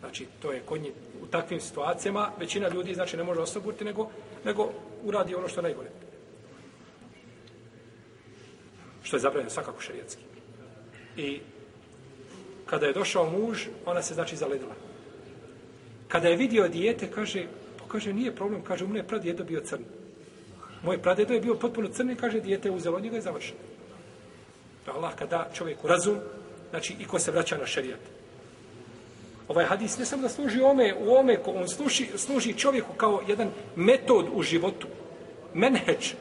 Znači, 0.00 0.26
to 0.42 0.52
je 0.52 0.60
kod 0.60 0.80
njih, 0.80 0.92
u 1.22 1.26
takvim 1.26 1.60
situacijama, 1.60 2.30
većina 2.38 2.68
ljudi, 2.68 2.94
znači, 2.94 3.16
ne 3.16 3.24
može 3.24 3.40
osobiti, 3.40 3.84
nego, 3.84 4.10
nego 4.44 4.72
uradi 5.04 5.34
ono 5.34 5.48
što 5.48 5.60
je 5.60 5.62
najbolje. 5.62 5.90
Što 9.02 9.16
je 9.16 9.20
zabranjeno 9.20 9.50
svakako 9.50 9.80
šarijetski. 9.80 10.22
I 11.16 11.40
kada 12.66 12.86
je 12.86 12.92
došao 12.92 13.30
muž, 13.30 13.66
ona 13.86 14.02
se, 14.02 14.14
znači, 14.14 14.36
zaledila. 14.36 14.74
Kada 16.08 16.28
je 16.28 16.36
vidio 16.36 16.68
dijete, 16.68 17.10
kaže, 17.10 17.46
pa 17.78 17.84
kaže, 17.88 18.12
nije 18.12 18.34
problem, 18.34 18.62
kaže, 18.62 18.84
u 18.84 18.88
mene 18.88 19.00
je 19.00 19.08
pradjedo 19.08 19.44
bio 19.44 19.60
crn. 19.60 19.84
Moj 20.82 21.02
pradjedo 21.02 21.34
je 21.34 21.40
bio 21.40 21.54
potpuno 21.54 21.88
crn 21.88 22.10
i 22.10 22.16
kaže, 22.16 22.40
dijete 22.40 22.68
je 22.68 22.72
uzelo 22.72 23.00
njega 23.00 23.18
i 23.18 23.20
završeno. 23.20 23.58
To 24.84 24.92
Allah 24.92 25.14
kada 25.14 25.50
čovjeku 25.54 25.88
razum, 25.88 26.18
znači 26.70 26.94
i 27.00 27.04
ko 27.04 27.18
se 27.18 27.30
vraća 27.30 27.58
na 27.58 27.66
šerijat. 27.66 28.15
Ovaj 29.48 29.64
hadis 29.64 29.98
ne 29.98 30.04
samo 30.04 30.22
da 30.22 30.28
služi 30.28 30.60
ome, 30.60 30.94
u 30.94 31.14
ome, 31.14 31.36
ko 31.42 31.50
on 31.50 31.68
služi, 31.68 32.06
služi 32.16 32.52
čovjeku 32.52 32.94
kao 32.96 33.20
jedan 33.28 33.50
metod 33.76 34.26
u 34.34 34.42
životu. 34.42 34.86
Menheđ. 35.54 36.14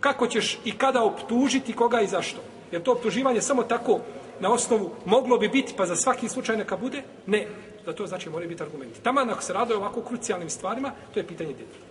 Kako 0.00 0.26
ćeš 0.26 0.58
i 0.64 0.72
kada 0.72 1.02
optužiti 1.02 1.72
koga 1.72 2.00
i 2.00 2.06
zašto. 2.06 2.40
Jer 2.72 2.82
to 2.82 2.92
optuživanje 2.92 3.40
samo 3.40 3.62
tako 3.62 4.00
na 4.40 4.52
osnovu 4.52 4.90
moglo 5.04 5.38
bi 5.38 5.48
biti, 5.48 5.74
pa 5.76 5.86
za 5.86 5.96
svaki 5.96 6.28
slučaj 6.28 6.56
neka 6.56 6.76
bude? 6.76 7.02
Ne. 7.26 7.46
Da 7.86 7.92
to 7.92 8.06
znači 8.06 8.30
moraju 8.30 8.48
biti 8.48 8.62
argumenti. 8.62 9.00
Tamo 9.02 9.20
ako 9.20 9.42
se 9.42 9.52
je 9.52 9.76
ovako 9.76 10.02
krucijalnim 10.02 10.50
stvarima, 10.50 10.92
to 11.14 11.20
je 11.20 11.26
pitanje 11.26 11.54
djeteta. 11.54 11.86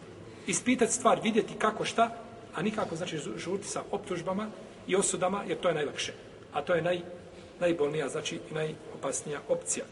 Ispitati 0.48 0.94
stvar, 0.94 1.20
vidjeti 1.24 1.54
kako 1.58 1.86
šta, 1.86 2.10
a 2.56 2.62
nikako 2.62 2.96
znači 2.96 3.18
žuriti 3.38 3.68
sa 3.68 3.82
optužbama 3.92 4.48
i 4.88 4.96
osudama, 4.96 5.44
jer 5.48 5.58
to 5.58 5.68
je 5.68 5.74
najlakše. 5.74 6.14
A 6.54 6.62
to 6.62 6.76
je 6.76 6.82
naj, 6.82 7.02
najbolnija, 7.60 8.10
znači 8.10 8.36
i 8.36 8.54
najopasnija 8.54 9.40
opcija. 9.50 9.86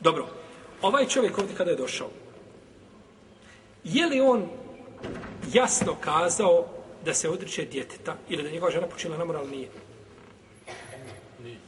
Dobro, 0.00 0.26
ovaj 0.82 1.06
čovjek 1.06 1.38
ovdje 1.38 1.56
kada 1.56 1.70
je 1.70 1.76
došao, 1.76 2.08
je 3.84 4.06
li 4.06 4.20
on 4.20 4.48
jasno 5.52 5.96
kazao 6.00 6.66
da 7.04 7.14
se 7.14 7.28
odriče 7.28 7.64
djeteta 7.64 8.16
ili 8.28 8.42
da 8.42 8.50
njegova 8.50 8.72
žena 8.72 8.86
počela 8.86 9.16
na 9.16 9.24
moral 9.24 9.48
nije? 9.48 9.68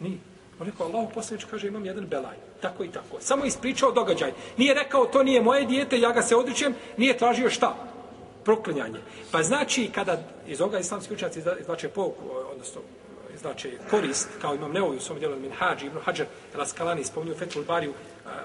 Nije. 0.00 0.18
On 0.60 0.66
rekao, 0.66 0.86
Allah 0.86 1.08
poslanič 1.14 1.44
kaže, 1.44 1.68
imam 1.68 1.86
jedan 1.86 2.06
belaj. 2.06 2.36
Tako 2.60 2.84
i 2.84 2.88
tako. 2.88 3.20
Samo 3.20 3.44
ispričao 3.44 3.92
događaj. 3.92 4.32
Nije 4.56 4.74
rekao, 4.74 5.06
to 5.06 5.22
nije 5.22 5.42
moje 5.42 5.64
dijete, 5.66 6.00
ja 6.00 6.12
ga 6.12 6.22
se 6.22 6.36
odričem, 6.36 6.74
nije 6.96 7.18
tražio 7.18 7.50
šta? 7.50 7.74
Proklinjanje. 8.44 9.00
Pa 9.32 9.42
znači, 9.42 9.90
kada 9.94 10.22
iz 10.46 10.60
ovoga 10.60 10.78
islamski 10.78 11.14
učenjaci 11.14 11.42
izvlače 11.60 11.88
pouku, 11.88 12.24
odnosno 12.52 12.80
izvlače 13.34 13.70
korist, 13.90 14.28
kao 14.40 14.54
imam 14.54 14.72
neovi 14.72 14.96
u 14.96 15.00
svom 15.00 15.18
djelu 15.18 15.36
min 15.36 15.52
hađi, 15.52 15.86
Ibn 15.86 15.98
Hađar, 16.04 16.26
Raskalani, 16.54 17.04
spominju 17.04 17.34
Fethul 17.34 17.64
Bariju, 17.64 17.92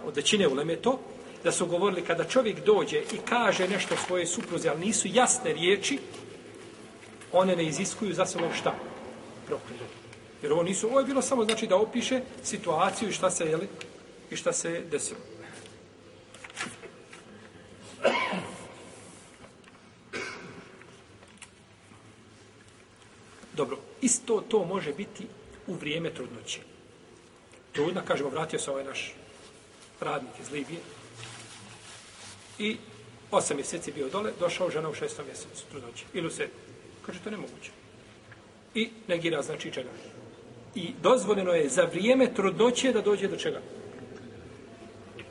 od 0.06 0.16
većine 0.16 0.48
uleme 0.48 0.76
to, 0.76 1.00
da 1.44 1.52
su 1.52 1.66
govorili 1.66 2.02
kada 2.02 2.24
čovjek 2.24 2.66
dođe 2.66 2.98
i 2.98 3.18
kaže 3.30 3.68
nešto 3.68 3.96
svoje 3.98 4.26
supruze, 4.26 4.70
ali 4.70 4.86
nisu 4.86 5.08
jasne 5.08 5.54
riječi, 5.54 6.00
one 7.32 7.56
ne 7.56 7.66
iziskuju 7.66 8.14
za 8.14 8.26
sobom 8.26 8.54
šta? 8.54 8.76
Proklinje. 9.48 9.88
Jer 10.42 10.54
ovo 10.54 10.64
nisu, 10.64 10.88
ovo 10.88 11.00
je 11.00 11.06
bilo 11.06 11.22
samo 11.22 11.44
znači 11.44 11.68
da 11.68 11.76
opiše 11.76 12.22
situaciju 12.44 13.10
i 13.10 13.12
šta 13.12 13.32
se, 13.32 13.46
jeli, 13.46 13.68
i 14.32 14.36
šta 14.36 14.54
se 14.54 14.84
desilo. 14.92 15.20
Dobro, 23.54 23.78
isto 24.02 24.44
to 24.48 24.66
može 24.66 24.94
biti 24.94 25.28
u 25.68 25.74
vrijeme 25.74 26.14
trudnoće. 26.14 26.60
Trudna, 27.72 28.02
kažemo, 28.02 28.30
vratio 28.30 28.60
se 28.60 28.72
ovaj 28.72 28.84
naš 28.84 29.16
radnik 30.06 30.32
iz 30.42 30.52
Libije 30.52 30.80
i 32.60 32.78
osam 33.32 33.58
mjeseci 33.58 33.92
bio 33.92 34.10
dole, 34.10 34.32
došao 34.40 34.70
žena 34.70 34.90
u 34.90 34.94
šestom 34.94 35.26
mjesecu 35.26 35.66
trudnoće. 35.72 36.06
Ili 36.14 36.32
se, 36.32 36.48
kaže, 37.06 37.20
to 37.20 37.30
nemoguće. 37.30 37.72
I 38.74 38.90
negira, 39.08 39.42
znači, 39.42 39.72
čega? 39.72 39.90
I 40.76 40.94
dozvoljeno 41.02 41.52
je 41.52 41.70
za 41.70 41.84
vrijeme 41.84 42.34
trudnoće 42.34 42.92
da 42.92 43.02
dođe 43.02 43.28
do 43.28 43.38
čega? 43.38 43.62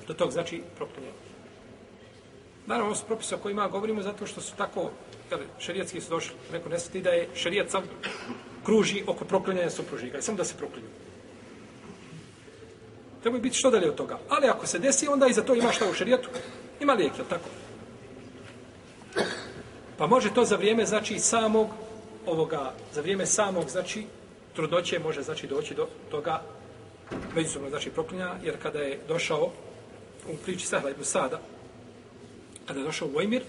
Do 0.07 0.15
tog, 0.15 0.33
znači, 0.33 0.63
proklinjenja. 0.77 1.15
Naravno, 2.67 2.87
ovo 2.87 2.97
su 2.97 3.07
propise 3.07 3.35
o 3.35 3.39
kojima 3.39 3.69
govorimo 3.69 4.03
zato 4.03 4.27
što 4.27 4.41
su 4.41 4.57
tako, 4.57 4.91
jel, 5.31 5.41
šarijatski 5.59 6.01
su 6.01 6.11
došli, 6.11 6.35
neko 6.53 6.69
ne 6.69 7.01
da 7.01 7.11
je 7.11 7.29
šarijat 7.35 7.71
sam 7.71 7.83
kruži 8.65 9.05
oko 9.07 9.25
proklinjanja 9.25 9.71
supružnika, 9.71 10.23
samo 10.23 10.39
da 10.39 10.45
se 10.45 10.57
proklinju. 10.57 10.89
Treba 13.25 13.39
biti 13.39 13.57
što 13.57 13.71
dalje 13.71 13.89
od 13.89 13.95
toga. 13.95 14.19
Ali 14.29 14.47
ako 14.47 14.67
se 14.67 14.79
desi, 14.79 15.09
onda 15.09 15.27
i 15.27 15.33
za 15.33 15.43
to 15.43 15.55
ima 15.55 15.73
šta 15.73 15.91
u 15.91 15.95
šerijetu. 15.95 16.29
Ima 16.81 16.93
lijek, 16.93 17.13
jel 17.19 17.27
tako? 17.29 17.49
Pa 19.99 20.07
može 20.07 20.35
to 20.35 20.45
za 20.45 20.57
vrijeme, 20.57 20.87
znači, 20.87 21.19
samog 21.19 21.69
ovoga, 22.27 22.73
za 22.93 23.01
vrijeme 23.01 23.27
samog, 23.27 23.69
znači, 23.69 24.05
trudnoće 24.55 24.99
može 24.99 25.23
znači 25.23 25.47
doći 25.47 25.75
do 25.75 25.89
toga 26.11 26.43
međusobno 27.35 27.71
znači 27.71 27.91
proklinja, 27.91 28.35
jer 28.43 28.57
kada 28.63 28.79
je 28.79 28.99
došao 29.09 29.53
u 30.29 30.37
priči 30.45 30.67
Sahla 30.67 30.91
ibn 30.91 31.05
Sada, 31.05 31.41
kada 32.67 32.81
je 32.81 32.87
došao 32.87 33.09
Vojmir, 33.09 33.43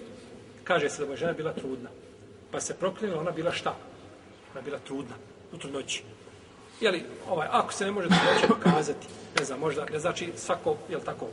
kaže 0.64 0.90
se 0.90 1.06
da 1.06 1.12
je 1.12 1.18
žena 1.18 1.34
bila 1.34 1.54
trudna. 1.54 1.90
Pa 2.52 2.60
se 2.62 2.74
proklinila, 2.80 3.20
ona 3.20 3.32
bila 3.32 3.52
šta? 3.52 3.76
Ona 4.54 4.62
bila 4.62 4.80
trudna, 4.80 5.16
u 5.54 5.58
trudnoći. 5.58 6.04
Jeli, 6.82 7.04
ovaj, 7.30 7.48
ako 7.52 7.74
se 7.74 7.86
ne 7.86 7.92
može 7.92 8.08
trudnoće 8.08 8.48
dokazati, 8.48 9.08
ne 9.40 9.46
znam, 9.46 9.60
možda, 9.60 9.86
ne 9.86 10.00
znači 10.00 10.32
svako, 10.36 10.76
jel 10.90 11.00
tako, 11.06 11.28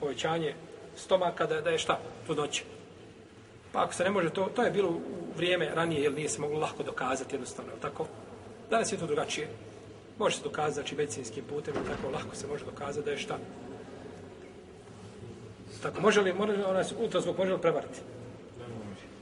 povećanje 0.00 0.54
stomaka 0.96 1.46
da, 1.46 1.60
da 1.60 1.70
je 1.70 1.78
šta? 1.78 1.98
Trudnoće. 2.24 2.64
Pa 3.72 3.82
ako 3.84 3.94
se 3.94 4.04
ne 4.04 4.10
može, 4.10 4.30
to, 4.30 4.50
to 4.56 4.62
je 4.62 4.70
bilo 4.70 4.88
u 4.88 5.00
vrijeme 5.36 5.70
ranije, 5.74 6.02
jer 6.02 6.12
nije 6.12 6.28
se 6.28 6.40
moglo 6.40 6.58
lahko 6.58 6.82
dokazati 6.82 7.34
jednostavno, 7.34 7.70
jel 7.70 7.80
tako? 7.80 8.06
Danas 8.70 8.92
je 8.92 8.98
to 8.98 9.06
drugačije. 9.06 9.48
Može 10.18 10.36
se 10.36 10.42
dokazati, 10.42 10.74
znači, 10.74 10.94
medicinskim 10.94 11.44
putem, 11.44 11.74
tako 11.74 12.12
lako 12.14 12.36
se 12.36 12.46
može 12.46 12.64
dokazati 12.64 13.04
da 13.04 13.10
je 13.10 13.18
šta? 13.18 13.38
Tako, 15.82 16.00
može 16.00 16.20
li, 16.20 16.32
može 16.32 16.52
li 16.52 16.64
onaj 16.64 16.84
ultrazvuk, 16.98 17.38
može 17.38 17.52
li 17.52 17.60
prevariti? 17.60 18.00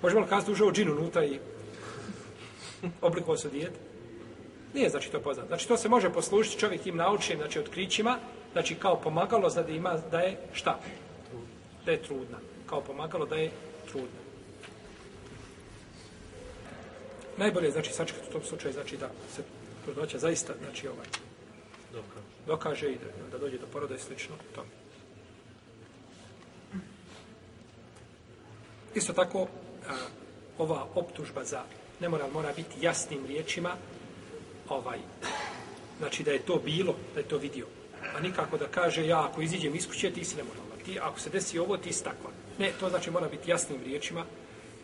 Možemo 0.02 0.20
li 0.20 0.28
kazati 0.28 0.52
ušao 0.52 0.72
džin 0.72 0.90
unutra 0.90 1.24
i 1.24 1.38
oblikovao 3.00 3.36
se 3.36 3.48
dijete? 3.48 3.91
Nije 4.74 4.90
znači 4.90 5.10
to 5.10 5.20
poznato. 5.20 5.48
Znači 5.48 5.68
to 5.68 5.76
se 5.76 5.88
može 5.88 6.12
poslužiti 6.12 6.58
čovjek 6.58 6.82
tim 6.82 6.96
naučnim 6.96 7.38
znači, 7.38 7.58
otkrićima, 7.58 8.18
znači 8.52 8.74
kao 8.74 9.00
pomagalo 9.00 9.50
da 9.50 9.68
ima 9.68 9.98
da 10.10 10.20
je 10.20 10.36
šta? 10.52 10.78
Da 11.86 11.92
je 11.92 12.02
trudna. 12.02 12.38
Kao 12.66 12.80
pomagalo 12.80 13.26
da 13.26 13.36
je 13.36 13.50
trudna. 13.90 14.22
Najbolje 17.36 17.66
je 17.66 17.72
znači 17.72 17.92
sačekati 17.92 18.28
u 18.28 18.32
tom 18.32 18.42
slučaju 18.42 18.74
znači 18.74 18.96
da 18.96 19.10
se 19.36 19.42
trudnoća 19.84 20.18
zaista 20.18 20.52
znači 20.64 20.88
ovaj 20.88 21.06
Dokaže. 21.92 22.26
dokaže 22.46 22.92
i 22.92 22.98
da, 22.98 23.28
da 23.30 23.38
dođe 23.38 23.58
do 23.58 23.66
poroda 23.72 23.94
i 23.94 23.98
slično 23.98 24.34
tome. 24.54 24.68
Isto 28.94 29.12
tako, 29.12 29.46
a, 29.88 29.94
ova 30.58 30.86
optužba 30.94 31.44
za 31.44 31.62
nemoral 32.00 32.30
mora 32.30 32.52
biti 32.56 32.76
jasnim 32.80 33.26
riječima, 33.26 33.76
ovaj, 34.72 34.98
znači 35.98 36.22
da 36.22 36.32
je 36.32 36.42
to 36.42 36.60
bilo, 36.64 36.94
da 37.14 37.20
je 37.20 37.28
to 37.28 37.38
vidio. 37.38 37.66
A 38.16 38.20
nikako 38.20 38.58
da 38.58 38.66
kaže, 38.68 39.06
ja 39.06 39.24
ako 39.24 39.42
iziđem 39.42 39.74
iz 39.74 39.88
kuće, 39.88 40.10
ti 40.10 40.24
si 40.24 40.36
nemoralna. 40.36 40.74
Ti, 40.84 40.98
ako 41.00 41.20
se 41.20 41.30
desi 41.30 41.58
ovo, 41.58 41.76
ti 41.76 41.92
si 41.92 42.04
takva. 42.04 42.30
Ne, 42.58 42.72
to 42.80 42.88
znači 42.88 43.10
mora 43.10 43.28
biti 43.28 43.50
jasnim 43.50 43.78
riječima 43.84 44.24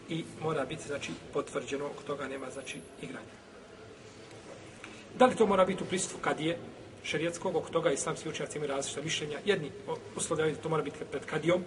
i 0.08 0.24
mora 0.42 0.64
biti, 0.64 0.86
znači, 0.86 1.12
potvrđeno, 1.32 1.86
oko 1.86 2.02
toga 2.02 2.28
nema, 2.28 2.50
znači, 2.50 2.78
igranja. 3.02 3.36
Da 5.18 5.26
li 5.26 5.36
to 5.36 5.46
mora 5.46 5.64
biti 5.64 5.82
u 5.82 5.86
prisutstvu 5.86 6.18
kadije 6.20 6.58
šerijetskog, 7.02 7.56
oko 7.56 7.70
toga 7.70 7.90
islamski 7.90 8.28
učenjaci 8.28 8.58
imaju 8.58 8.72
različita 8.72 9.02
mišljenja. 9.02 9.38
Jedni 9.44 9.70
uslovljaju 10.16 10.54
da 10.54 10.62
to 10.62 10.68
mora 10.68 10.82
biti 10.82 10.98
pred 11.10 11.24
kadijom, 11.26 11.64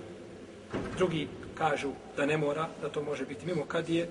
drugi 0.98 1.28
kažu 1.56 1.92
da 2.18 2.26
ne 2.26 2.38
mora, 2.38 2.70
da 2.82 2.90
to 2.90 3.04
može 3.04 3.26
biti 3.26 3.46
mimo 3.46 3.66
kadije. 3.66 4.10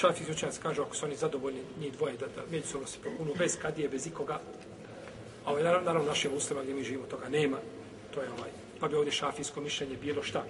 Šafijski 0.00 0.32
učenjaci 0.32 0.60
kažu 0.62 0.82
ako 0.82 0.96
su 0.96 1.06
oni 1.06 1.16
zadovoljni 1.16 1.60
njih 1.80 1.92
dvoje, 1.92 2.16
da, 2.16 2.26
da 2.26 2.42
međusobno 2.50 2.86
se 2.86 2.98
prokunu 3.02 3.34
bez 3.38 3.58
kadije, 3.62 3.88
bez 3.88 4.06
ikoga. 4.06 4.40
A 5.44 5.50
ovaj, 5.50 5.62
naravno, 5.62 5.86
naravno 5.86 6.08
našim 6.08 6.32
uslima 6.36 6.62
gdje 6.62 6.74
mi 6.74 6.84
živimo 6.84 7.06
toga 7.06 7.28
nema. 7.28 7.56
To 8.14 8.22
je 8.22 8.28
ovaj, 8.38 8.50
pa 8.80 8.88
bi 8.88 8.96
ovdje 8.96 9.12
šafijsko 9.12 9.60
mišljenje 9.60 9.96
bilo 9.96 10.22
šta. 10.22 10.44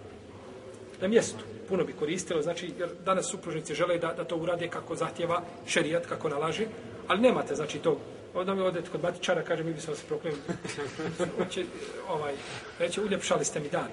Na 1.01 1.09
mjestu 1.09 1.45
puno 1.69 1.85
bi 1.85 1.93
koristilo, 1.93 2.43
znači, 2.43 2.73
jer 2.79 2.91
danas 3.05 3.31
supružnici 3.31 3.75
žele 3.75 3.99
da, 3.99 4.13
da 4.13 4.25
to 4.25 4.37
urade 4.37 4.69
kako 4.69 4.97
zahtjeva 4.97 5.43
šerijat, 5.67 6.07
kako 6.07 6.29
nalaže, 6.29 6.67
ali 7.09 7.21
nemate, 7.21 7.55
znači, 7.55 7.79
to 7.79 7.99
Onda 8.35 8.55
mi 8.55 8.63
odete 8.63 8.91
kod 8.91 9.03
matičara, 9.03 9.43
kaže, 9.43 9.65
mi 9.65 9.73
bi 9.73 9.81
se 9.81 9.91
vas 9.91 10.01
proklinili. 10.01 10.43
Hoće, 11.39 11.65
ovaj, 12.09 12.35
reće, 12.79 13.01
uljepšali 13.01 13.45
ste 13.45 13.61
mi 13.61 13.69
dan. 13.69 13.89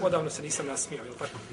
Odavno 0.00 0.30
se 0.30 0.42
nisam 0.42 0.66
nasmijao, 0.66 1.04
je 1.04 1.12
tako? 1.12 1.38